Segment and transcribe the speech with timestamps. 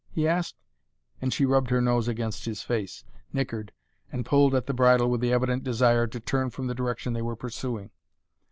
[0.09, 0.55] he asked,
[1.21, 3.71] and she rubbed her nose against his face, nickered,
[4.11, 7.21] and pulled at the bridle with the evident desire to turn from the direction they
[7.21, 7.91] were pursuing.